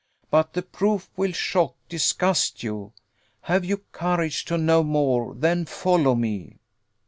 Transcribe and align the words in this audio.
But 0.31 0.53
the 0.53 0.63
proof 0.63 1.09
will 1.15 1.31
shock 1.31 1.75
disgust 1.87 2.63
you. 2.63 2.91
Have 3.41 3.63
you 3.63 3.83
courage 3.91 4.45
to 4.45 4.57
know 4.57 4.81
more? 4.83 5.35
Then 5.35 5.65
follow 5.67 6.15
me." 6.15 6.57